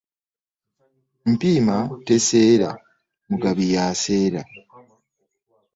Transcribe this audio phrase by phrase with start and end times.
[1.31, 2.69] Mpiima teseera
[3.27, 4.41] mugabi yaseera.